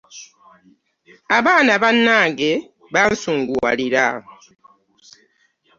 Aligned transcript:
Abaana 1.37 1.73
bammange 1.83 2.51
bansunguwalira 2.93 4.05